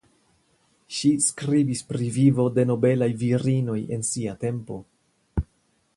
Ŝi 0.99 1.11
skribis 1.25 1.83
pri 1.91 2.09
vivo 2.17 2.47
de 2.57 2.65
nobelaj 2.71 3.11
virinoj 3.25 3.79
en 3.99 4.09
sia 4.13 4.37
tempo. 4.49 4.83